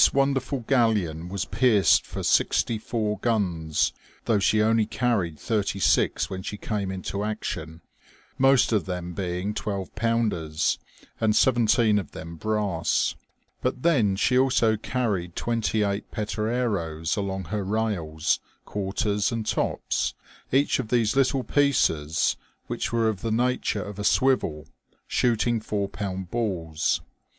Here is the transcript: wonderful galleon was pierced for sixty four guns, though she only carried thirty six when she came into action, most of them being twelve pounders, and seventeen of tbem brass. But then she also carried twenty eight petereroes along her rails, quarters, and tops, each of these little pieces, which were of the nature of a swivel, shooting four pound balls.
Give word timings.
wonderful 0.13 0.61
galleon 0.61 1.29
was 1.29 1.45
pierced 1.45 2.07
for 2.07 2.23
sixty 2.23 2.79
four 2.79 3.19
guns, 3.19 3.93
though 4.25 4.39
she 4.39 4.59
only 4.59 4.87
carried 4.87 5.37
thirty 5.39 5.77
six 5.77 6.27
when 6.27 6.41
she 6.41 6.57
came 6.57 6.89
into 6.89 7.23
action, 7.23 7.81
most 8.39 8.71
of 8.71 8.87
them 8.87 9.13
being 9.13 9.53
twelve 9.53 9.93
pounders, 9.93 10.79
and 11.19 11.35
seventeen 11.35 11.99
of 11.99 12.13
tbem 12.13 12.39
brass. 12.39 13.13
But 13.61 13.83
then 13.83 14.15
she 14.15 14.39
also 14.39 14.75
carried 14.75 15.35
twenty 15.35 15.83
eight 15.83 16.09
petereroes 16.09 17.15
along 17.15 17.43
her 17.53 17.63
rails, 17.63 18.39
quarters, 18.65 19.31
and 19.31 19.45
tops, 19.45 20.15
each 20.51 20.79
of 20.79 20.87
these 20.87 21.15
little 21.15 21.43
pieces, 21.43 22.37
which 22.65 22.91
were 22.91 23.07
of 23.07 23.21
the 23.21 23.29
nature 23.29 23.83
of 23.83 23.99
a 23.99 24.03
swivel, 24.03 24.65
shooting 25.07 25.59
four 25.61 25.87
pound 25.87 26.31
balls. 26.31 27.01